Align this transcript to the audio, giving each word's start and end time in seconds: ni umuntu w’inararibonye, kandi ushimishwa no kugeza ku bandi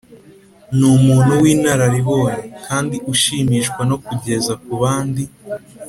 ni 0.77 0.85
umuntu 0.95 1.31
w’inararibonye, 1.43 2.35
kandi 2.67 2.95
ushimishwa 3.13 3.81
no 3.89 3.97
kugeza 4.05 4.53
ku 4.63 4.71
bandi 4.81 5.23